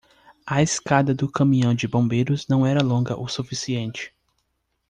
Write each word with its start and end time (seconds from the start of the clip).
A 0.47 0.63
escada 0.63 1.13
do 1.13 1.31
caminhão 1.31 1.75
de 1.75 1.87
bombeiros 1.87 2.47
não 2.47 2.65
era 2.65 2.81
longa 2.83 3.15
o 3.21 3.27
suficiente. 3.27 4.11